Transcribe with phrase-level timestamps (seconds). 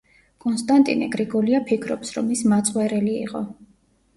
[0.45, 3.45] კონსტანტინე გრიგოლია ფიქრობს, რომ ის მაწყვერელი იყო.